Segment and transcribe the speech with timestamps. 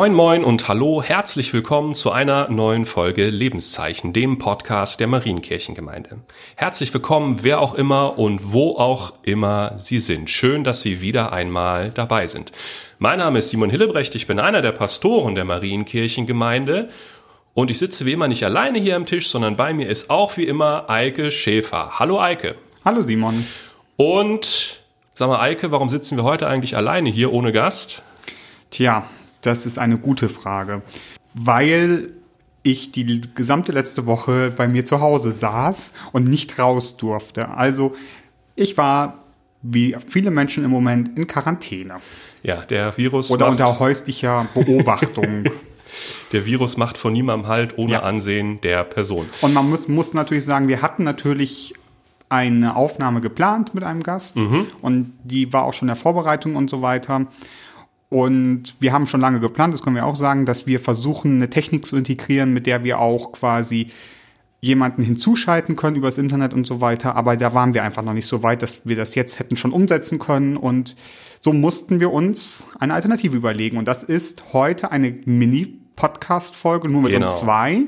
[0.00, 6.20] Moin moin und hallo, herzlich willkommen zu einer neuen Folge Lebenszeichen, dem Podcast der Marienkirchengemeinde.
[6.56, 10.30] Herzlich willkommen, wer auch immer und wo auch immer Sie sind.
[10.30, 12.50] Schön, dass Sie wieder einmal dabei sind.
[12.98, 16.88] Mein Name ist Simon Hillebrecht, ich bin einer der Pastoren der Marienkirchengemeinde
[17.52, 20.34] und ich sitze wie immer nicht alleine hier am Tisch, sondern bei mir ist auch
[20.38, 21.98] wie immer Eike Schäfer.
[21.98, 22.54] Hallo Eike.
[22.86, 23.46] Hallo Simon.
[23.98, 24.80] Und
[25.12, 28.02] sag mal Eike, warum sitzen wir heute eigentlich alleine hier ohne Gast?
[28.70, 29.04] Tja,
[29.42, 30.82] das ist eine gute Frage,
[31.34, 32.10] weil
[32.62, 37.48] ich die gesamte letzte Woche bei mir zu Hause saß und nicht raus durfte.
[37.48, 37.94] Also
[38.54, 39.24] ich war
[39.62, 42.00] wie viele Menschen im Moment in Quarantäne.
[42.42, 43.30] Ja, der Virus.
[43.30, 45.44] Oder unter häuslicher Beobachtung.
[46.32, 48.02] der Virus macht von niemandem Halt ohne ja.
[48.02, 49.28] Ansehen der Person.
[49.40, 51.74] Und man muss, muss natürlich sagen, wir hatten natürlich
[52.28, 54.68] eine Aufnahme geplant mit einem Gast mhm.
[54.80, 57.26] und die war auch schon in der Vorbereitung und so weiter.
[58.10, 61.48] Und wir haben schon lange geplant, das können wir auch sagen, dass wir versuchen, eine
[61.48, 63.86] Technik zu integrieren, mit der wir auch quasi
[64.60, 67.14] jemanden hinzuschalten können übers Internet und so weiter.
[67.14, 69.72] Aber da waren wir einfach noch nicht so weit, dass wir das jetzt hätten schon
[69.72, 70.56] umsetzen können.
[70.56, 70.96] Und
[71.40, 73.78] so mussten wir uns eine Alternative überlegen.
[73.78, 77.28] Und das ist heute eine Mini-Podcast-Folge nur mit genau.
[77.28, 77.82] uns zwei.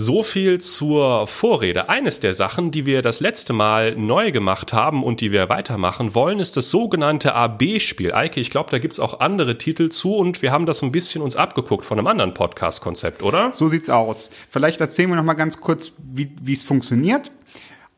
[0.00, 1.88] So viel zur Vorrede.
[1.88, 6.14] Eines der Sachen, die wir das letzte Mal neu gemacht haben und die wir weitermachen
[6.14, 8.14] wollen, ist das sogenannte AB-Spiel.
[8.14, 11.20] Eike, ich glaube, da gibt's auch andere Titel zu und wir haben das ein bisschen
[11.20, 13.52] uns abgeguckt von einem anderen Podcast-Konzept, oder?
[13.52, 14.30] So sieht's aus.
[14.48, 17.32] Vielleicht erzählen wir noch mal ganz kurz, wie es funktioniert.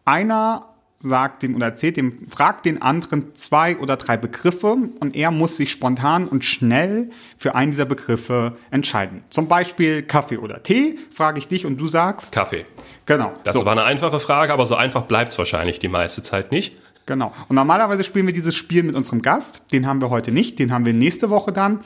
[0.06, 0.69] Einer
[1.02, 5.56] sagt dem oder erzählt dem, fragt den anderen zwei oder drei Begriffe und er muss
[5.56, 9.24] sich spontan und schnell für einen dieser Begriffe entscheiden.
[9.30, 12.66] Zum Beispiel Kaffee oder Tee, frage ich dich und du sagst Kaffee.
[13.06, 13.32] Genau.
[13.44, 13.64] Das so.
[13.64, 16.76] war eine einfache Frage, aber so einfach bleibt es wahrscheinlich die meiste Zeit nicht.
[17.06, 17.32] Genau.
[17.48, 19.72] Und normalerweise spielen wir dieses Spiel mit unserem Gast.
[19.72, 21.80] Den haben wir heute nicht, den haben wir nächste Woche dann.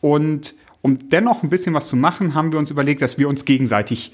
[0.00, 3.44] Und um dennoch ein bisschen was zu machen, haben wir uns überlegt, dass wir uns
[3.44, 4.12] gegenseitig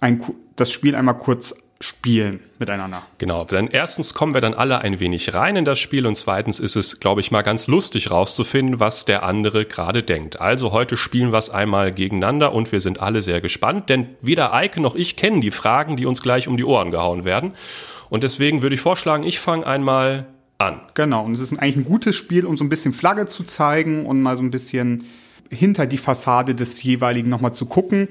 [0.00, 0.22] ein,
[0.54, 3.02] das Spiel einmal kurz spielen miteinander.
[3.18, 6.58] Genau, denn erstens kommen wir dann alle ein wenig rein in das Spiel und zweitens
[6.58, 10.40] ist es, glaube ich, mal ganz lustig rauszufinden, was der andere gerade denkt.
[10.40, 14.52] Also heute spielen wir es einmal gegeneinander und wir sind alle sehr gespannt, denn weder
[14.52, 17.52] Eike noch ich kennen die Fragen, die uns gleich um die Ohren gehauen werden.
[18.10, 20.26] Und deswegen würde ich vorschlagen, ich fange einmal
[20.58, 20.80] an.
[20.94, 24.04] Genau, und es ist eigentlich ein gutes Spiel, um so ein bisschen Flagge zu zeigen
[24.04, 25.04] und mal so ein bisschen
[25.50, 28.08] hinter die Fassade des jeweiligen nochmal zu gucken.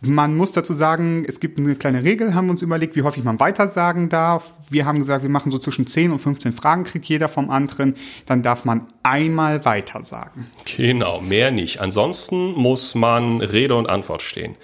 [0.00, 3.24] Man muss dazu sagen, es gibt eine kleine Regel, haben wir uns überlegt, wie häufig
[3.24, 4.52] man weitersagen darf.
[4.70, 7.96] Wir haben gesagt, wir machen so zwischen 10 und 15 Fragen, kriegt jeder vom anderen.
[8.26, 10.46] Dann darf man einmal weitersagen.
[10.76, 11.80] Genau, mehr nicht.
[11.80, 14.54] Ansonsten muss man Rede und Antwort stehen.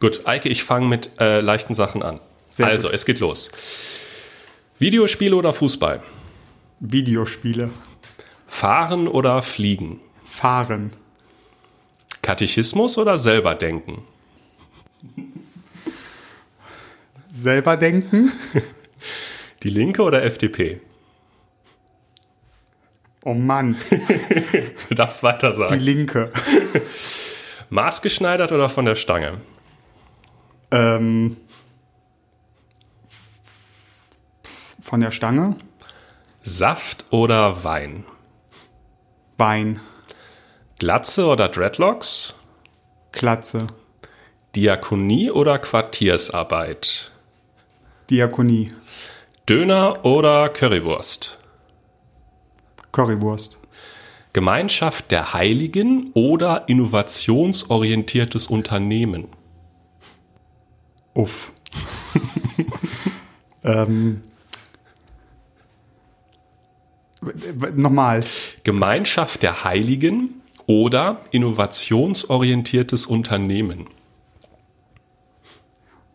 [0.00, 2.18] Gut, Eike, ich fange mit äh, leichten Sachen an.
[2.50, 2.94] Sehr also, gut.
[2.94, 3.52] es geht los.
[4.80, 6.02] Videospiele oder Fußball?
[6.80, 7.70] Videospiele.
[8.48, 10.00] Fahren oder fliegen?
[10.24, 10.90] Fahren.
[12.22, 14.02] Katechismus oder selber denken?
[17.32, 18.32] Selber denken.
[19.62, 20.80] Die Linke oder FDP?
[23.22, 23.76] Oh Mann.
[24.88, 25.78] du darfst weiter sagen.
[25.78, 26.32] Die Linke.
[27.68, 29.40] Maßgeschneidert oder von der Stange?
[30.70, 31.36] Ähm,
[34.80, 35.56] von der Stange.
[36.42, 38.04] Saft oder Wein?
[39.36, 39.80] Wein.
[40.78, 42.34] Glatze oder Dreadlocks?
[43.12, 43.66] Glatze.
[44.56, 47.12] Diakonie oder Quartiersarbeit?
[48.10, 48.66] Diakonie.
[49.48, 51.38] Döner oder Currywurst?
[52.90, 53.60] Currywurst.
[54.32, 59.28] Gemeinschaft der Heiligen oder innovationsorientiertes Unternehmen?
[61.14, 61.52] Uff.
[63.62, 64.22] ähm,
[67.76, 68.24] nochmal.
[68.64, 73.86] Gemeinschaft der Heiligen oder innovationsorientiertes Unternehmen?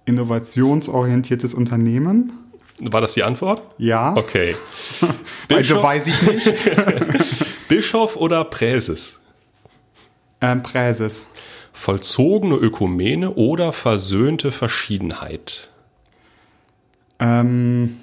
[0.06, 2.34] Innovationsorientiertes Unternehmen.
[2.82, 3.62] War das die Antwort?
[3.78, 4.16] Ja.
[4.16, 4.56] Okay.
[5.50, 6.54] Also weiß ich nicht.
[7.68, 9.22] Bischof oder Präses?
[10.42, 11.28] Ähm, Präses.
[11.72, 15.70] Vollzogene Ökumene oder versöhnte Verschiedenheit?
[17.20, 17.98] Ähm,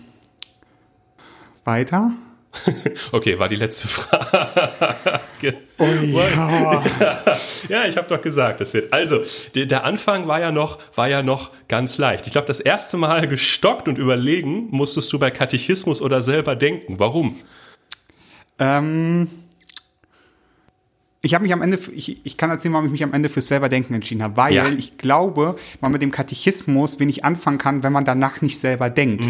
[1.65, 2.13] weiter?
[3.13, 5.57] Okay, war die letzte Frage.
[5.79, 6.83] Oh ja.
[7.69, 8.93] Ja, ich habe doch gesagt, es wird.
[8.93, 9.21] Also,
[9.55, 12.27] der, Anfang war ja noch, war ja noch ganz leicht.
[12.27, 16.99] Ich glaube, das erste Mal gestockt und überlegen musstest du bei Katechismus oder selber denken.
[16.99, 17.37] Warum?
[18.59, 19.29] Ähm,
[21.23, 23.49] ich habe mich am Ende, ich, ich kann erzählen, warum ich mich am Ende fürs
[23.49, 24.69] selber Denken entschieden habe, weil Ja.
[24.69, 29.25] ich glaube, man mit dem Katechismus wenig anfangen kann, wenn man danach nicht selber denkt.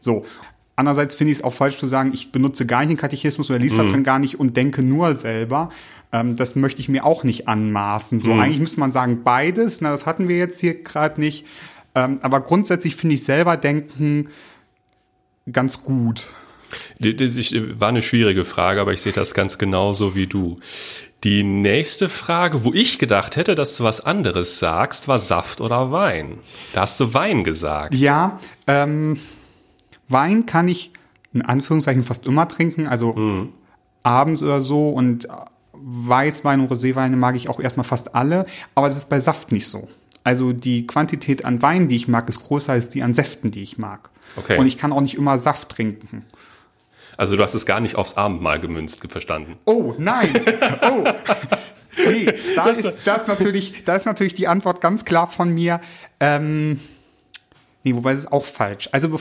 [0.00, 0.26] So.
[0.76, 3.58] Andererseits finde ich es auch falsch zu sagen, ich benutze gar nicht den Katechismus oder
[3.58, 5.70] liest da drin gar nicht und denke nur selber.
[6.12, 8.20] Ähm, das möchte ich mir auch nicht anmaßen.
[8.20, 9.80] So, eigentlich müsste man sagen beides.
[9.80, 11.46] Na, das hatten wir jetzt hier gerade nicht.
[11.94, 14.28] Ähm, aber grundsätzlich finde ich selber denken
[15.50, 16.28] ganz gut.
[16.98, 17.36] Das
[17.78, 20.60] war eine schwierige Frage, aber ich sehe das ganz genauso wie du.
[21.24, 25.90] Die nächste Frage, wo ich gedacht hätte, dass du was anderes sagst, war Saft oder
[25.90, 26.38] Wein.
[26.74, 27.94] Da hast du Wein gesagt.
[27.94, 29.18] Ja, ähm,
[30.08, 30.92] Wein kann ich
[31.32, 33.48] in Anführungszeichen fast immer trinken, also
[34.02, 35.28] abends oder so und
[35.72, 39.68] Weißwein und Roséweine mag ich auch erstmal fast alle, aber das ist bei Saft nicht
[39.68, 39.88] so.
[40.24, 43.62] Also die Quantität an Wein, die ich mag, ist größer als die an Säften, die
[43.62, 44.10] ich mag.
[44.36, 44.58] Okay.
[44.58, 46.24] Und ich kann auch nicht immer Saft trinken.
[47.16, 49.56] Also du hast es gar nicht aufs Abendmahl gemünzt verstanden.
[49.64, 50.34] Oh, nein.
[50.82, 51.04] Oh.
[52.08, 55.80] Nee, da ist, da ist natürlich, da ist natürlich die Antwort ganz klar von mir.
[56.20, 56.78] Ähm,
[57.84, 58.90] nee, wobei es ist auch falsch.
[58.92, 59.18] Also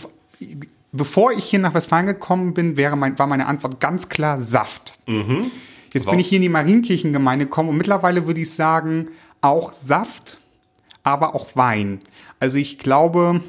[0.96, 4.98] bevor ich hier nach Westfalen gekommen bin, wäre mein, war meine Antwort ganz klar Saft.
[5.08, 6.20] Jetzt bin Wow.
[6.22, 9.08] ich hier in die Marienkirchengemeinde gekommen und mittlerweile würde ich sagen,
[9.42, 10.40] auch Saft,
[11.04, 12.00] aber auch Wein.
[12.40, 13.42] Also ich glaube,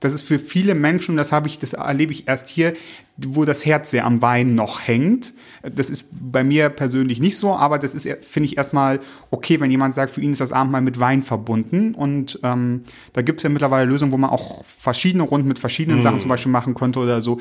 [0.00, 2.72] das ist für viele Menschen, das habe ich, das erlebe ich erst hier,
[3.18, 5.34] wo das Herz sehr am Wein noch hängt.
[5.62, 9.00] Das ist bei mir persönlich nicht so, aber das ist, finde ich, erstmal
[9.30, 11.94] okay, wenn jemand sagt, für ihn ist das Abendmahl mit Wein verbunden.
[11.94, 16.00] Und ähm, da gibt es ja mittlerweile Lösungen, wo man auch verschiedene Runden mit verschiedenen
[16.00, 17.38] Sachen zum Beispiel machen könnte oder so.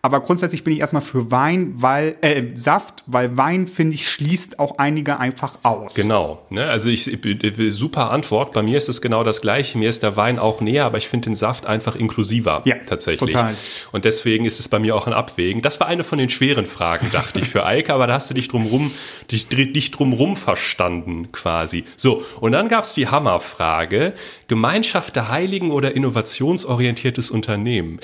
[0.00, 4.60] Aber grundsätzlich bin ich erstmal für Wein, weil, äh, Saft, weil Wein, finde ich, schließt
[4.60, 5.94] auch einige einfach aus.
[5.94, 6.46] Genau.
[6.50, 6.64] Ne?
[6.66, 8.52] Also ich, ich- super Antwort.
[8.52, 9.76] Bei mir ist es genau das gleiche.
[9.76, 12.62] Mir ist der Wein auch näher, aber ich finde den Saft einfach inklusiver.
[12.64, 13.32] Ja, tatsächlich.
[13.32, 13.54] total.
[13.90, 15.62] Und deswegen ist es bei mir auch ein Abwägen.
[15.62, 18.34] Das war eine von den schweren Fragen, dachte ich, für Eike, aber da hast du
[18.34, 18.92] dich drumrum,
[19.32, 21.84] dich, dich drumrum verstanden, quasi.
[21.96, 24.14] So, und dann gab's die Hammerfrage:
[24.46, 27.98] Gemeinschaft der Heiligen oder innovationsorientiertes Unternehmen?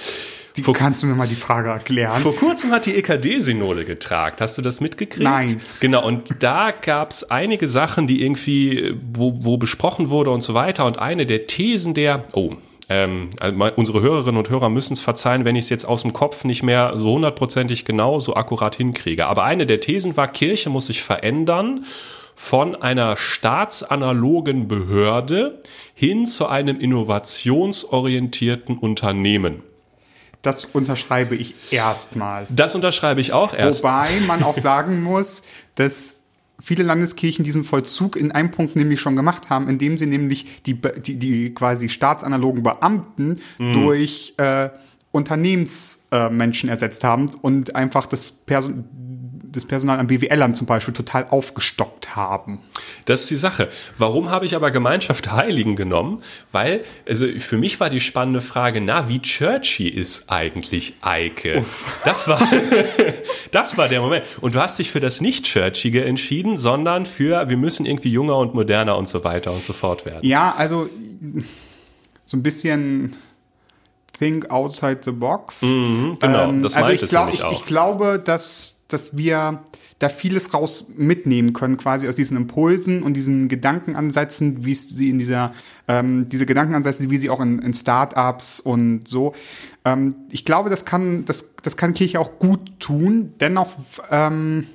[0.56, 2.20] Die, kannst du mir mal die Frage erklären?
[2.20, 4.40] Vor kurzem hat die EKD-Synode getragt.
[4.40, 5.24] Hast du das mitgekriegt?
[5.24, 5.60] Nein.
[5.80, 10.86] Genau, und da gab's einige Sachen, die irgendwie, wo, wo besprochen wurde und so weiter.
[10.86, 12.52] Und eine der Thesen der, oh,
[12.88, 16.12] ähm, also unsere Hörerinnen und Hörer müssen es verzeihen, wenn ich es jetzt aus dem
[16.12, 19.26] Kopf nicht mehr so hundertprozentig genau so akkurat hinkriege.
[19.26, 21.84] Aber eine der Thesen war, Kirche muss sich verändern
[22.36, 25.60] von einer staatsanalogen Behörde
[25.94, 29.64] hin zu einem innovationsorientierten Unternehmen.
[30.44, 32.46] Das unterschreibe ich erstmal.
[32.50, 33.82] Das unterschreibe ich auch erst.
[33.82, 35.42] Wobei man auch sagen muss,
[35.74, 36.16] dass
[36.60, 40.80] viele Landeskirchen diesen Vollzug in einem Punkt nämlich schon gemacht haben, indem sie nämlich die,
[40.80, 44.68] die, die quasi staatsanalogen Beamten durch äh,
[45.10, 48.84] Unternehmensmenschen äh, ersetzt haben und einfach das, Person
[49.54, 52.60] das Personal an BWLern zum Beispiel total aufgestockt haben.
[53.06, 53.68] Das ist die Sache.
[53.98, 56.22] Warum habe ich aber Gemeinschaft Heiligen genommen?
[56.52, 61.64] Weil, also für mich war die spannende Frage, na, wie churchy ist eigentlich Eike?
[62.04, 62.40] Das war,
[63.50, 64.24] das war der Moment.
[64.40, 68.54] Und du hast dich für das nicht-churchige entschieden, sondern für, wir müssen irgendwie junger und
[68.54, 70.26] moderner und so weiter und so fort werden.
[70.26, 70.88] Ja, also
[72.24, 73.16] so ein bisschen
[74.18, 75.60] think outside the box.
[75.60, 79.62] genau, das also ich, glaub, ich, ich glaube, dass, dass wir
[79.98, 85.18] da vieles raus mitnehmen können, quasi aus diesen Impulsen und diesen Gedankenansätzen, wie sie in
[85.18, 85.54] dieser,
[85.88, 89.34] ähm, diese Gedankenansätze, wie sie auch in, in Startups und so.
[89.84, 93.34] Ähm, ich glaube, das kann, das, das kann Kirche auch gut tun.
[93.40, 93.76] Dennoch,
[94.10, 94.66] ähm,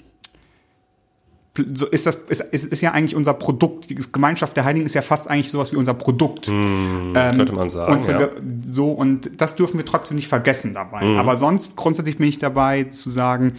[1.73, 3.89] so ist das ist, ist, ist ja eigentlich unser Produkt.
[3.89, 6.47] Die Gemeinschaft der Heiligen ist ja fast eigentlich sowas wie unser Produkt.
[6.47, 8.27] Ähm, könnte man sagen, unsere ja.
[8.27, 11.03] Ge- So und das dürfen wir trotzdem nicht vergessen dabei.
[11.03, 11.17] Mhm.
[11.17, 13.55] Aber sonst grundsätzlich bin ich dabei zu sagen,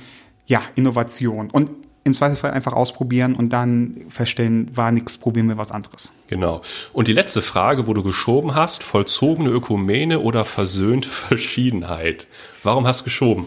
[0.46, 1.70] ja Innovation und
[2.02, 6.12] im Zweifelsfall einfach ausprobieren und dann feststellen, war nichts, probieren wir was anderes.
[6.28, 6.62] Genau.
[6.94, 12.26] Und die letzte Frage, wo du geschoben hast, vollzogene Ökumene oder versöhnte Verschiedenheit.
[12.62, 13.44] Warum hast du geschoben?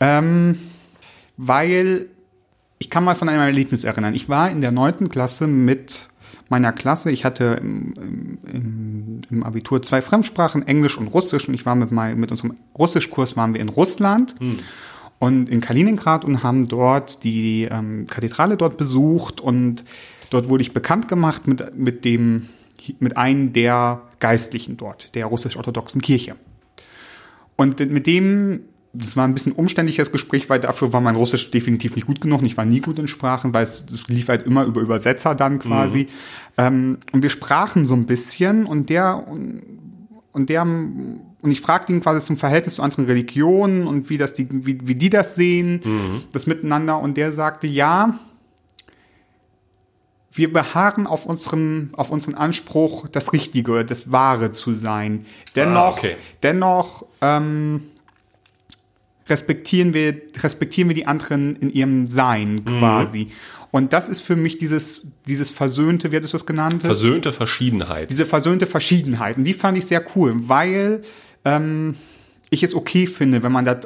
[0.00, 0.58] Ähm,
[1.36, 2.06] weil
[2.78, 4.14] ich kann mal von einem Erlebnis erinnern.
[4.14, 6.08] Ich war in der neunten Klasse mit
[6.48, 7.10] meiner Klasse.
[7.10, 7.94] Ich hatte im,
[8.52, 11.48] im, im, Abitur zwei Fremdsprachen, Englisch und Russisch.
[11.48, 14.34] Und ich war mit, mein, mit unserem Russischkurs waren wir in Russland.
[14.38, 14.56] Hm
[15.18, 19.84] und in Kaliningrad und haben dort die ähm, Kathedrale dort besucht und
[20.30, 22.48] dort wurde ich bekannt gemacht mit, mit dem,
[22.98, 26.36] mit einem der Geistlichen dort, der russisch-orthodoxen Kirche.
[27.56, 28.60] Und mit dem,
[28.92, 32.42] das war ein bisschen umständliches Gespräch, weil dafür war mein Russisch definitiv nicht gut genug.
[32.42, 36.04] Ich war nie gut in Sprachen, weil es lief halt immer über Übersetzer dann quasi.
[36.04, 36.08] Mhm.
[36.56, 39.26] Ähm, und wir sprachen so ein bisschen und der,
[40.32, 40.62] und der
[41.46, 44.80] und ich fragte ihn quasi zum Verhältnis zu anderen Religionen und wie das die, wie,
[44.82, 46.22] wie die das sehen, mhm.
[46.32, 46.98] das Miteinander.
[46.98, 48.18] Und der sagte, ja,
[50.32, 55.24] wir beharren auf unserem, auf unseren Anspruch, das Richtige, das Wahre zu sein.
[55.54, 56.16] Dennoch, ah, okay.
[56.42, 57.82] dennoch ähm,
[59.28, 62.64] respektieren wir, respektieren wir die anderen in ihrem Sein mhm.
[62.64, 63.24] quasi.
[63.24, 63.30] Mhm.
[63.70, 66.82] Und das ist für mich dieses, dieses versöhnte, wie hattest du es genannt?
[66.82, 68.10] Versöhnte Verschiedenheit.
[68.10, 69.36] Diese versöhnte Verschiedenheit.
[69.36, 71.02] Und die fand ich sehr cool, weil
[71.44, 71.96] ähm,
[72.50, 73.80] ich es okay finde, wenn man das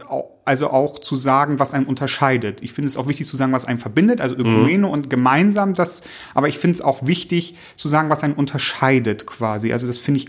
[0.44, 2.62] also auch zu sagen, was einen unterscheidet.
[2.62, 4.92] Ich finde es auch wichtig zu sagen, was einen verbindet, also Ökumene mhm.
[4.92, 6.02] und gemeinsam das,
[6.34, 9.72] aber ich finde es auch wichtig zu sagen, was einen unterscheidet quasi.
[9.72, 10.26] Also das finde ich,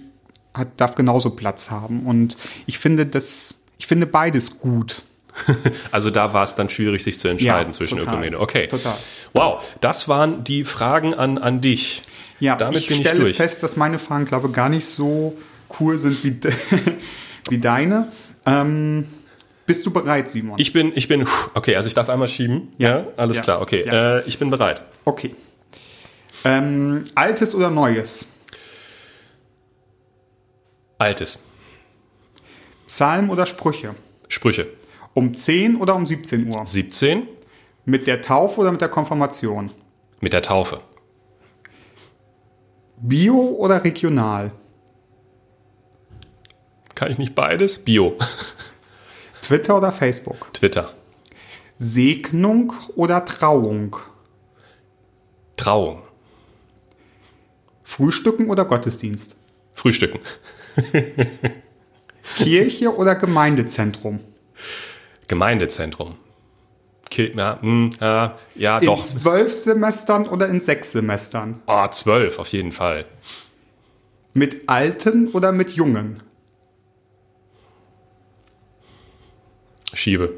[0.54, 2.06] hat, darf genauso Platz haben.
[2.06, 5.02] Und ich finde das, ich finde beides gut.
[5.92, 8.40] Also da war es dann schwierig, sich zu entscheiden ja, zwischen total, Ökumene.
[8.40, 8.68] Okay.
[8.68, 8.96] Total.
[9.34, 12.04] Wow, das waren die Fragen an, an dich.
[12.40, 13.38] Ja, Damit ich bin stelle ich durch.
[13.38, 15.36] fest, dass meine Fragen, glaube ich, gar nicht so
[15.80, 16.38] cool sind wie,
[17.50, 18.12] wie deine.
[18.46, 19.08] Ähm,
[19.66, 20.60] bist du bereit, Simon?
[20.60, 22.68] Ich bin, ich bin, okay, also ich darf einmal schieben.
[22.78, 23.44] Ja, ja alles ja.
[23.44, 23.84] klar, okay.
[23.88, 24.18] Ja.
[24.18, 24.84] Äh, ich bin bereit.
[25.06, 25.36] Okay.
[26.44, 28.28] Ähm, Altes oder Neues?
[31.00, 31.40] Altes.
[32.92, 33.96] Psalm oder Sprüche?
[34.28, 34.68] Sprüche.
[35.14, 36.68] Um 10 oder um 17 Uhr?
[36.68, 37.26] 17.
[37.86, 39.72] Mit der Taufe oder mit der Konfirmation?
[40.20, 40.82] Mit der Taufe.
[42.98, 44.52] Bio oder regional?
[46.94, 47.80] Kann ich nicht beides?
[47.80, 48.18] Bio.
[49.42, 50.54] Twitter oder Facebook?
[50.54, 50.94] Twitter.
[51.78, 53.96] Segnung oder Trauung?
[55.56, 56.02] Trauung.
[57.84, 59.38] Frühstücken oder Gottesdienst?
[59.76, 60.20] Frühstücken.
[62.38, 64.20] Kirche oder Gemeindezentrum?
[65.28, 66.16] Gemeindezentrum.
[67.10, 68.98] Ki ja, mh, hm, ja, ja, in doch.
[68.98, 71.62] In zwölf Semestern oder in sechs Semestern?
[71.66, 73.06] Ah, oh, zwölf, auf jeden Fall.
[74.34, 76.24] Mit Alten oder mit Jungen?
[79.94, 80.38] Schiebe.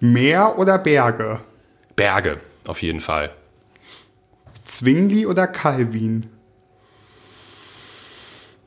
[0.00, 1.40] Meer oder Berge?
[1.96, 3.30] Berge, auf jeden Fall.
[4.64, 6.26] Zwingli oder Calvin?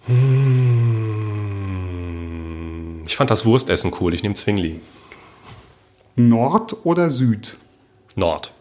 [0.07, 0.74] Hm,
[3.15, 4.13] ich fand das Wurstessen cool.
[4.13, 4.81] Ich nehme Zwingli.
[6.17, 7.57] Nord oder Süd?
[8.17, 8.53] Nord.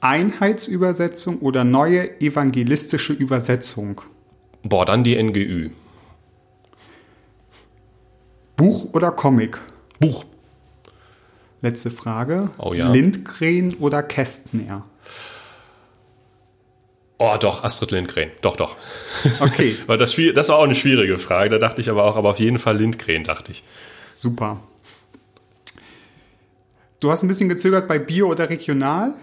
[0.00, 4.00] Einheitsübersetzung oder neue evangelistische Übersetzung?
[4.62, 5.68] Boah, dann die NGÜ.
[8.56, 9.60] Buch oder Comic?
[10.00, 10.24] Buch.
[11.60, 12.48] Letzte Frage.
[12.56, 12.90] Oh ja.
[12.90, 14.86] Lindgren oder Kästner?
[17.18, 18.30] Oh, doch, Astrid Lindgren.
[18.42, 18.76] Doch, doch.
[19.40, 19.76] Okay.
[19.86, 21.50] Weil das, das war auch eine schwierige Frage.
[21.50, 23.64] Da dachte ich aber auch, aber auf jeden Fall Lindgren, dachte ich.
[24.12, 24.60] Super.
[27.00, 29.14] Du hast ein bisschen gezögert bei Bio oder regional?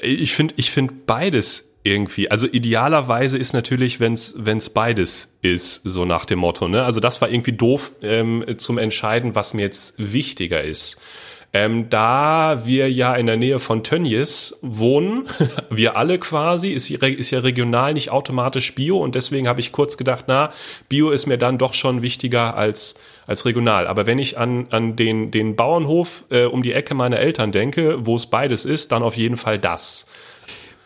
[0.00, 2.30] Ich finde ich find beides irgendwie.
[2.30, 6.66] Also idealerweise ist natürlich, wenn es beides ist, so nach dem Motto.
[6.66, 6.82] Ne?
[6.82, 10.98] Also das war irgendwie doof ähm, zum Entscheiden, was mir jetzt wichtiger ist.
[11.56, 15.28] Ähm, da wir ja in der Nähe von Tönnies wohnen,
[15.70, 19.96] wir alle quasi, ist, ist ja regional nicht automatisch Bio und deswegen habe ich kurz
[19.96, 20.50] gedacht, na,
[20.88, 22.96] Bio ist mir dann doch schon wichtiger als,
[23.28, 23.86] als regional.
[23.86, 28.04] Aber wenn ich an, an den, den Bauernhof äh, um die Ecke meiner Eltern denke,
[28.04, 30.06] wo es beides ist, dann auf jeden Fall das.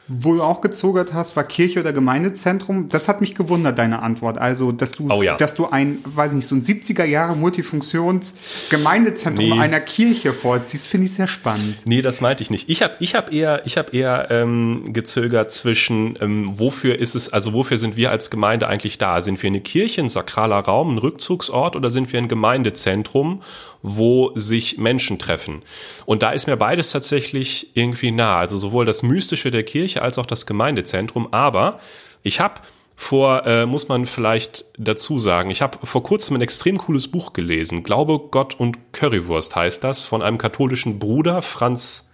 [0.08, 2.88] Wo du auch gezögert hast, war Kirche oder Gemeindezentrum.
[2.88, 4.38] Das hat mich gewundert, deine Antwort.
[4.38, 5.36] Also, dass du, oh ja.
[5.36, 9.60] dass du ein, weiß nicht, so ein 70er Jahre Multifunktions-Gemeindezentrum nee.
[9.60, 11.80] einer Kirche vorziehst, finde ich sehr spannend.
[11.84, 12.70] Nee, das meinte ich nicht.
[12.70, 17.30] Ich habe ich hab eher, ich hab eher ähm, gezögert zwischen, ähm, wofür ist es,
[17.32, 19.20] also wofür sind wir als Gemeinde eigentlich da?
[19.20, 23.42] Sind wir eine Kirche, ein sakraler Raum, ein Rückzugsort oder sind wir ein Gemeindezentrum?
[23.82, 25.62] Wo sich Menschen treffen.
[26.06, 28.38] Und da ist mir beides tatsächlich irgendwie nah.
[28.38, 31.32] Also sowohl das Mystische der Kirche als auch das Gemeindezentrum.
[31.32, 31.80] Aber
[32.22, 32.60] ich habe
[32.96, 37.32] vor, äh, muss man vielleicht dazu sagen, ich habe vor kurzem ein extrem cooles Buch
[37.32, 37.84] gelesen.
[37.84, 42.08] Glaube, Gott und Currywurst heißt das, von einem katholischen Bruder, Franz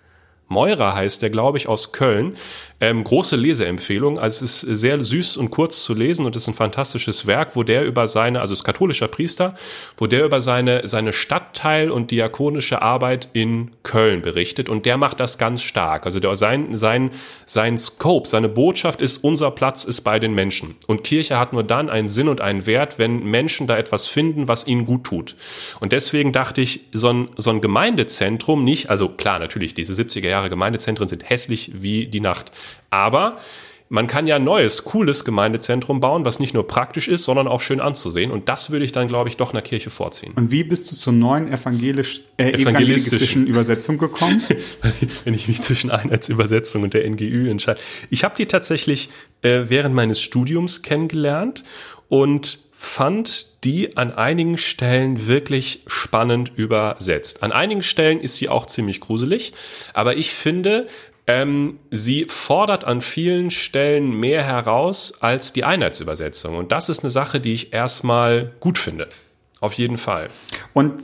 [0.48, 2.36] Meurer heißt der, glaube ich, aus Köln.
[2.84, 4.18] Ähm, große Leseempfehlung.
[4.18, 7.56] Also es ist sehr süß und kurz zu lesen und es ist ein fantastisches Werk,
[7.56, 9.54] wo der über seine, also ist katholischer Priester,
[9.96, 15.18] wo der über seine, seine Stadtteil- und diakonische Arbeit in Köln berichtet und der macht
[15.18, 16.04] das ganz stark.
[16.04, 17.12] Also der, sein, sein,
[17.46, 20.76] sein Scope, seine Botschaft ist, unser Platz ist bei den Menschen.
[20.86, 24.46] Und Kirche hat nur dann einen Sinn und einen Wert, wenn Menschen da etwas finden,
[24.46, 25.36] was ihnen gut tut.
[25.80, 30.28] Und deswegen dachte ich, so ein, so ein Gemeindezentrum nicht, also klar, natürlich, diese 70er
[30.28, 32.52] Jahre Gemeindezentren sind hässlich wie die Nacht.
[32.90, 33.38] Aber
[33.88, 37.60] man kann ja ein neues, cooles Gemeindezentrum bauen, was nicht nur praktisch ist, sondern auch
[37.60, 38.30] schön anzusehen.
[38.30, 40.32] Und das würde ich dann, glaube ich, doch einer Kirche vorziehen.
[40.34, 44.42] Und wie bist du zur neuen evangelisch, äh, evangelistischen Übersetzung gekommen?
[45.24, 47.78] Wenn ich mich zwischen Einheitsübersetzung und der NGÜ entscheide.
[48.10, 49.10] Ich habe die tatsächlich
[49.42, 51.62] äh, während meines Studiums kennengelernt
[52.08, 57.42] und fand die an einigen Stellen wirklich spannend übersetzt.
[57.42, 59.52] An einigen Stellen ist sie auch ziemlich gruselig,
[59.94, 60.86] aber ich finde,
[61.26, 66.56] ähm, sie fordert an vielen Stellen mehr heraus als die Einheitsübersetzung.
[66.56, 69.08] Und das ist eine Sache, die ich erstmal gut finde.
[69.60, 70.28] Auf jeden Fall.
[70.74, 71.02] Und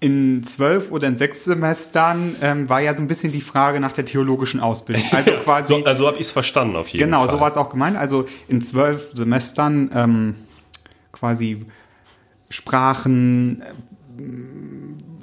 [0.00, 3.92] in zwölf oder in sechs Semestern ähm, war ja so ein bisschen die Frage nach
[3.92, 5.06] der theologischen Ausbildung.
[5.12, 5.78] Also quasi.
[5.78, 7.28] so, also habe ich es verstanden auf jeden genau, Fall.
[7.28, 7.96] Genau, so war es auch gemeint.
[7.96, 10.34] Also in zwölf Semestern ähm,
[11.12, 11.64] quasi
[12.50, 13.62] Sprachen,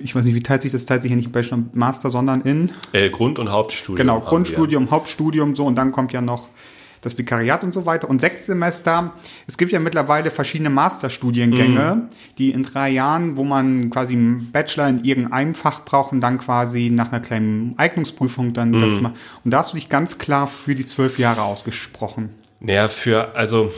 [0.04, 0.86] ich weiß nicht, wie teilt sich das?
[0.86, 3.96] Teilt sich ja nicht in Bachelor und Master, sondern in äh, Grund- und Hauptstudium.
[3.96, 4.92] Genau, Grundstudium, wir.
[4.92, 6.50] Hauptstudium, so und dann kommt ja noch
[7.02, 8.10] das Vikariat und so weiter.
[8.10, 9.14] Und sechs Semester,
[9.48, 12.16] es gibt ja mittlerweile verschiedene Masterstudiengänge, mhm.
[12.38, 16.38] die in drei Jahren, wo man quasi einen Bachelor in irgendeinem Fach braucht und dann
[16.38, 18.80] quasi nach einer kleinen Eignungsprüfung dann mhm.
[18.80, 19.14] das mal.
[19.44, 22.30] Und da hast du dich ganz klar für die zwölf Jahre ausgesprochen.
[22.60, 23.72] Naja, für, also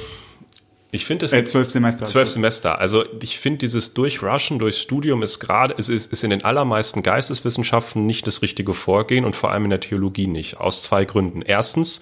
[0.94, 2.06] ich finde es äh, zwölf Semester.
[2.06, 2.80] Zwölf Semester.
[2.80, 7.02] Also ich finde dieses Durchrushen durchs Studium ist gerade, es ist, ist in den allermeisten
[7.02, 10.58] Geisteswissenschaften nicht das richtige Vorgehen und vor allem in der Theologie nicht.
[10.58, 11.42] Aus zwei Gründen.
[11.42, 12.02] Erstens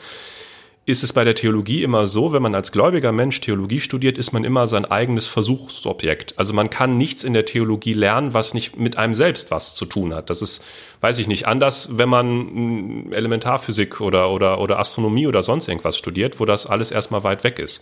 [0.86, 4.34] ist es bei der Theologie immer so, wenn man als gläubiger Mensch Theologie studiert, ist
[4.34, 6.38] man immer sein eigenes Versuchsobjekt.
[6.38, 9.86] Also man kann nichts in der Theologie lernen, was nicht mit einem selbst was zu
[9.86, 10.30] tun hat.
[10.30, 10.66] Das ist,
[11.00, 15.98] weiß ich nicht, anders, wenn man hm, Elementarphysik oder, oder, oder Astronomie oder sonst irgendwas
[15.98, 17.82] studiert, wo das alles erstmal weit weg ist.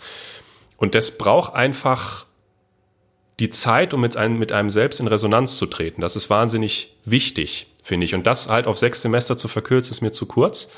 [0.79, 2.25] Und das braucht einfach
[3.39, 6.01] die Zeit, um mit einem, mit einem selbst in Resonanz zu treten.
[6.01, 8.15] Das ist wahnsinnig wichtig, finde ich.
[8.15, 10.69] Und das halt auf sechs Semester zu verkürzen, ist mir zu kurz.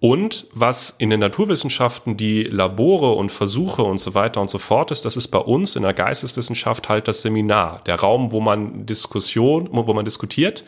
[0.00, 4.90] Und was in den Naturwissenschaften die Labore und Versuche und so weiter und so fort
[4.90, 8.84] ist, das ist bei uns in der Geisteswissenschaft halt das Seminar, der Raum, wo man
[8.84, 10.64] Diskussion, wo man diskutiert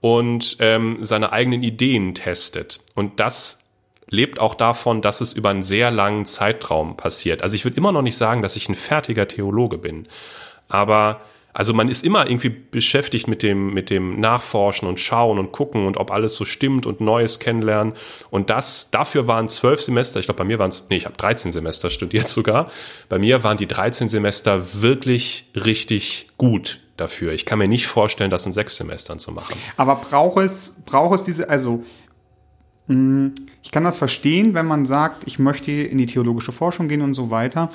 [0.00, 2.80] und ähm, seine eigenen Ideen testet.
[2.94, 3.63] Und das
[4.08, 7.42] lebt auch davon, dass es über einen sehr langen Zeitraum passiert.
[7.42, 10.06] Also ich würde immer noch nicht sagen, dass ich ein fertiger Theologe bin,
[10.68, 11.20] aber
[11.54, 15.86] also man ist immer irgendwie beschäftigt mit dem, mit dem Nachforschen und Schauen und Gucken
[15.86, 17.94] und ob alles so stimmt und Neues kennenlernen.
[18.30, 21.16] Und das, dafür waren zwölf Semester, ich glaube bei mir waren es, nee, ich habe
[21.16, 22.70] 13 Semester studiert sogar.
[23.08, 27.32] Bei mir waren die 13 Semester wirklich richtig gut dafür.
[27.32, 29.54] Ich kann mir nicht vorstellen, das in sechs Semestern zu machen.
[29.76, 31.84] Aber braucht es, braucht es diese, also
[32.86, 37.14] ich kann das verstehen, wenn man sagt, ich möchte in die theologische Forschung gehen und
[37.14, 37.70] so weiter.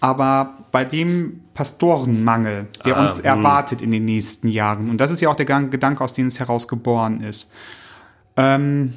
[0.00, 3.24] Aber bei dem Pastorenmangel, der ah, uns mh.
[3.24, 6.40] erwartet in den nächsten Jahren, und das ist ja auch der Gedanke, aus dem es
[6.40, 7.52] heraus geboren ist,
[8.36, 8.94] ähm,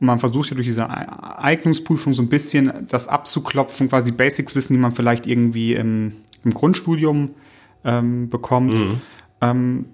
[0.00, 4.80] und man versucht ja durch diese Eignungsprüfung so ein bisschen das abzuklopfen, quasi Basics-Wissen, die
[4.80, 6.12] man vielleicht irgendwie im,
[6.44, 7.30] im Grundstudium
[7.84, 8.74] ähm, bekommt.
[8.74, 9.00] Mhm.
[9.40, 9.86] Ähm,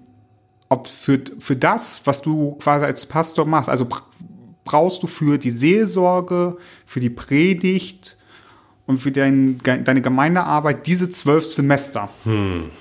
[0.69, 3.87] ob für, für das, was du quasi als Pastor machst, also
[4.65, 8.17] brauchst du für die Seelsorge, für die Predigt
[8.85, 12.09] und für dein, deine Gemeindearbeit diese zwölf Semester?
[12.25, 12.71] Hm.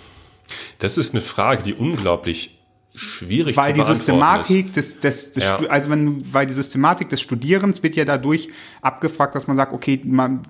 [0.80, 2.58] Das ist eine Frage, die unglaublich
[2.94, 4.76] schwierig weil zu die Systematik ist.
[4.76, 5.56] des, des, des ja.
[5.68, 8.48] also wenn weil die Systematik des Studierens wird ja dadurch
[8.82, 10.00] abgefragt, dass man sagt, okay,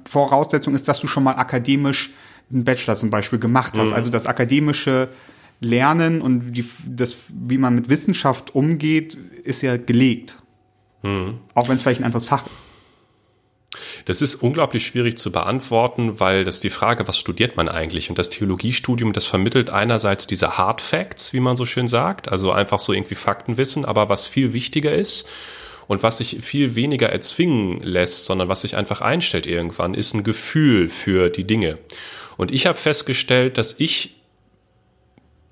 [0.09, 2.11] Voraussetzung ist, dass du schon mal akademisch
[2.53, 3.95] einen Bachelor zum Beispiel gemacht hast, mhm.
[3.95, 5.09] also das akademische
[5.61, 10.39] Lernen und die, das, wie man mit Wissenschaft umgeht, ist ja gelegt.
[11.05, 11.39] Mhm.
[11.55, 12.53] Auch wenn es vielleicht ein anderes Fach ist.
[14.07, 18.11] Das ist unglaublich schwierig zu beantworten, weil das ist die Frage, was studiert man eigentlich?
[18.11, 22.53] Und das Theologiestudium, das vermittelt einerseits diese Hard Facts, wie man so schön sagt, also
[22.53, 25.29] einfach so irgendwie Faktenwissen, aber was viel wichtiger ist
[25.87, 30.25] und was sich viel weniger erzwingen lässt, sondern was sich einfach einstellt irgendwann, ist ein
[30.25, 31.79] Gefühl für die Dinge.
[32.37, 34.17] Und ich habe festgestellt, dass ich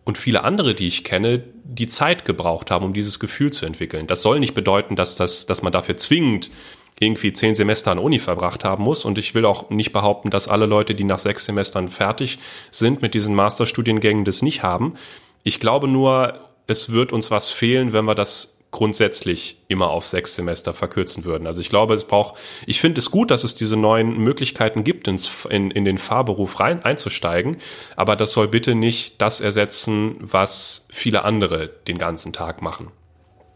[0.05, 4.07] und viele andere, die ich kenne, die Zeit gebraucht haben, um dieses Gefühl zu entwickeln.
[4.07, 6.51] Das soll nicht bedeuten, dass, das, dass man dafür zwingend
[6.99, 9.05] irgendwie zehn Semester an Uni verbracht haben muss.
[9.05, 12.39] Und ich will auch nicht behaupten, dass alle Leute, die nach sechs Semestern fertig
[12.71, 14.95] sind mit diesen Masterstudiengängen, das nicht haben.
[15.43, 20.35] Ich glaube nur, es wird uns was fehlen, wenn wir das grundsätzlich immer auf sechs
[20.35, 21.47] Semester verkürzen würden.
[21.47, 25.07] Also ich glaube, es braucht, ich finde es gut, dass es diese neuen Möglichkeiten gibt,
[25.07, 27.59] ins, in, in den Fahrberuf rein einzusteigen,
[27.97, 32.89] aber das soll bitte nicht das ersetzen, was viele andere den ganzen Tag machen.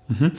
[0.08, 0.32] Mhm.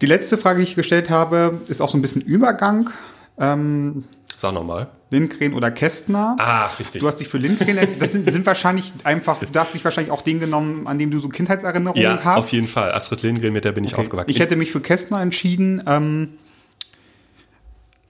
[0.00, 2.90] Die letzte Frage, die ich gestellt habe, ist auch so ein bisschen Übergang.
[3.38, 4.04] Ähm,
[4.36, 4.88] Sag nochmal.
[5.10, 6.36] Lindgren oder Kästner.
[6.38, 7.00] Ah, richtig.
[7.00, 10.22] Du hast dich für Lindgren, das sind, sind wahrscheinlich einfach, du hast dich wahrscheinlich auch
[10.22, 12.38] den genommen, an dem du so Kindheitserinnerungen ja, hast.
[12.38, 12.92] auf jeden Fall.
[12.92, 14.02] Astrid Lindgren, mit der bin ich okay.
[14.02, 14.30] aufgewachsen.
[14.30, 16.30] Ich hätte mich für Kästner entschieden, ähm,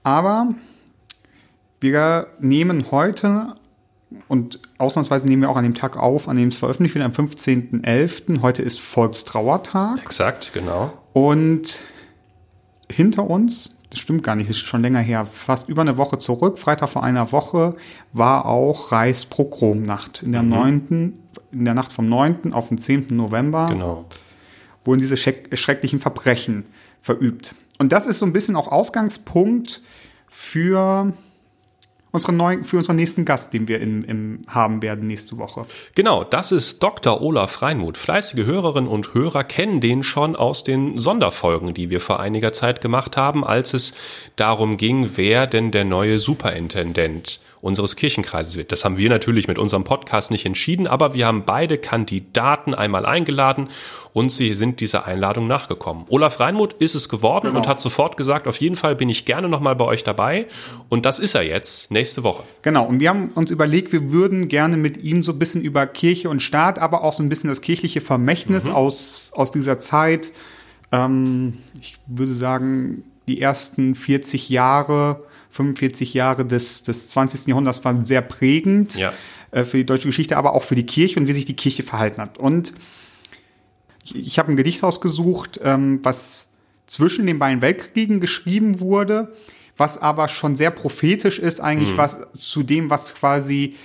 [0.03, 0.53] aber
[1.81, 3.53] wir nehmen heute
[4.27, 7.11] und ausnahmsweise nehmen wir auch an dem Tag auf, an dem es veröffentlicht wird, am
[7.11, 8.41] 15.11.
[8.41, 9.99] Heute ist Volkstrauertag.
[10.01, 10.93] Exakt, genau.
[11.13, 11.81] Und
[12.89, 16.17] hinter uns, das stimmt gar nicht, das ist schon länger her, fast über eine Woche
[16.17, 17.75] zurück, Freitag vor einer Woche,
[18.11, 20.23] war auch Reichspogromnacht.
[20.23, 20.49] In der, mhm.
[20.49, 21.13] 9.,
[21.51, 22.53] in der Nacht vom 9.
[22.53, 23.07] auf den 10.
[23.11, 24.05] November genau.
[24.83, 26.65] wurden diese schrecklichen Verbrechen
[27.01, 27.53] verübt.
[27.77, 29.83] Und das ist so ein bisschen auch Ausgangspunkt
[30.27, 31.13] für
[32.13, 35.65] unseren neuen, für unseren nächsten Gast, den wir in, im, haben werden nächste Woche.
[35.95, 37.21] Genau, das ist Dr.
[37.21, 37.97] Olaf Reinmuth.
[37.97, 42.81] Fleißige Hörerinnen und Hörer kennen den schon aus den Sonderfolgen, die wir vor einiger Zeit
[42.81, 43.93] gemacht haben, als es
[44.35, 48.73] darum ging, wer denn der neue Superintendent unseres Kirchenkreises wird.
[48.73, 53.05] Das haben wir natürlich mit unserem Podcast nicht entschieden, aber wir haben beide Kandidaten einmal
[53.05, 53.69] eingeladen
[54.11, 56.03] und sie sind dieser Einladung nachgekommen.
[56.09, 57.59] Olaf Reinmuth ist es geworden genau.
[57.59, 60.47] und hat sofort gesagt, auf jeden Fall bin ich gerne nochmal bei euch dabei
[60.89, 62.43] und das ist er jetzt nächste Woche.
[62.63, 65.87] Genau, und wir haben uns überlegt, wir würden gerne mit ihm so ein bisschen über
[65.87, 68.75] Kirche und Staat, aber auch so ein bisschen das kirchliche Vermächtnis mhm.
[68.75, 70.33] aus, aus dieser Zeit,
[70.91, 75.23] ähm, ich würde sagen, die ersten 40 Jahre
[75.53, 77.47] 45 Jahre des, des 20.
[77.47, 79.13] Jahrhunderts waren sehr prägend ja.
[79.51, 81.83] äh, für die deutsche Geschichte, aber auch für die Kirche und wie sich die Kirche
[81.83, 82.39] verhalten hat.
[82.39, 82.73] Und
[84.03, 86.49] ich, ich habe ein Gedicht ausgesucht, ähm, was
[86.87, 89.35] zwischen den beiden Weltkriegen geschrieben wurde,
[89.77, 91.97] was aber schon sehr prophetisch ist eigentlich, mhm.
[91.97, 93.75] was zu dem, was quasi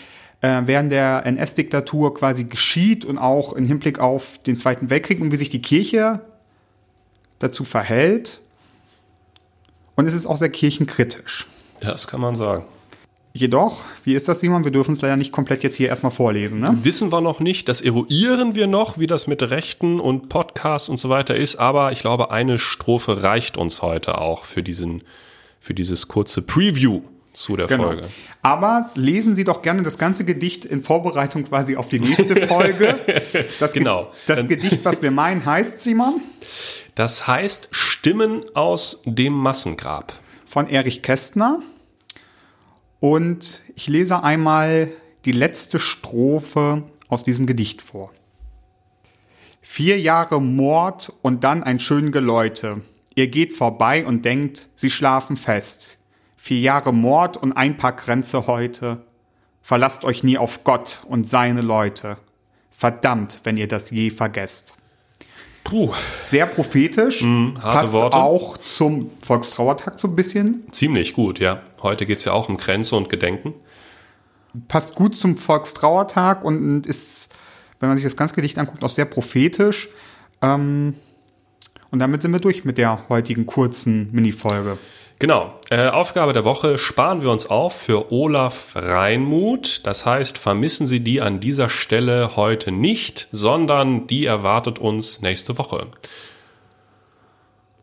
[0.41, 5.33] äh, während der NS-Diktatur quasi geschieht und auch im Hinblick auf den Zweiten Weltkrieg und
[5.33, 6.23] wie sich die Kirche
[7.39, 8.41] dazu verhält.
[9.97, 11.47] Und es ist auch sehr kirchenkritisch.
[11.81, 12.65] Das kann man sagen.
[13.39, 14.65] Jedoch, wie ist das, Simon?
[14.65, 16.61] Wir dürfen es leider nicht komplett jetzt hier erstmal vorlesen.
[16.61, 16.77] Ne?
[16.83, 20.97] Wissen wir noch nicht, das eruieren wir noch, wie das mit Rechten und Podcasts und
[20.97, 25.03] so weiter ist, aber ich glaube, eine Strophe reicht uns heute auch für diesen,
[25.61, 27.85] für dieses kurze Preview zu der genau.
[27.85, 28.09] Folge.
[28.43, 32.99] Aber lesen Sie doch gerne das ganze Gedicht in Vorbereitung quasi auf die nächste Folge.
[33.61, 34.05] Das genau.
[34.27, 36.21] Ge das Gedicht, was wir meinen, heißt, Simon?
[36.95, 40.13] Das heißt Stimmen aus dem Massengrab
[40.49, 41.61] von Erich Kästner.
[43.01, 44.91] Und ich lese einmal
[45.25, 48.13] die letzte Strophe aus diesem Gedicht vor.
[49.61, 52.81] Vier Jahre Mord und dann ein schön Geläute.
[53.15, 55.99] Ihr geht vorbei und denkt, sie schlafen fest.
[56.37, 59.05] Vier Jahre Mord und ein paar Grenze heute.
[59.61, 62.17] Verlasst euch nie auf Gott und seine Leute.
[62.71, 64.77] Verdammt, wenn ihr das je vergesst.
[65.69, 65.93] Puh.
[66.27, 67.23] Sehr prophetisch.
[67.23, 68.17] Mm, passt Worte.
[68.17, 70.65] auch zum Volkstrauertag so ein bisschen.
[70.71, 71.61] Ziemlich gut, ja.
[71.83, 73.55] Heute geht es ja auch um Grenze und Gedenken.
[74.67, 77.35] Passt gut zum Volkstrauertag und ist,
[77.81, 79.89] wenn man sich das ganze Gedicht anguckt, auch sehr prophetisch.
[80.41, 80.95] Ähm,
[81.91, 84.79] und damit sind wir durch mit der heutigen kurzen Minifolge.
[85.21, 85.55] Genau.
[85.71, 89.85] Äh, Aufgabe der Woche sparen wir uns auf für Olaf Reinmuth.
[89.85, 95.59] Das heißt, vermissen Sie die an dieser Stelle heute nicht, sondern die erwartet uns nächste
[95.59, 95.89] Woche.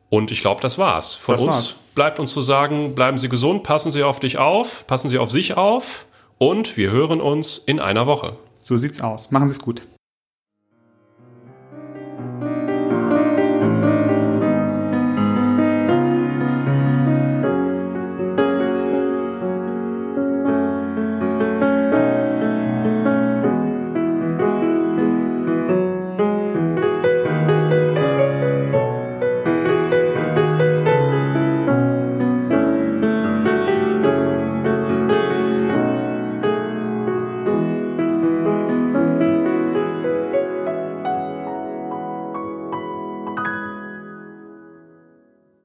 [0.09, 1.13] Und ich glaube, das war's.
[1.13, 1.75] Von das uns war's.
[1.93, 5.29] bleibt uns zu sagen, bleiben Sie gesund, passen Sie auf dich auf, passen Sie auf
[5.29, 6.05] sich auf
[6.37, 8.37] und wir hören uns in einer Woche.
[8.61, 9.31] So sieht's aus.
[9.31, 9.85] Machen Sie es gut.